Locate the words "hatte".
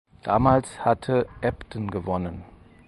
0.83-1.27